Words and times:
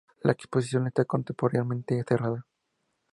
La 0.23 0.31
exposición 0.31 0.87
está 0.87 1.05
temporariamente 1.05 2.03
cerrada. 2.09 2.47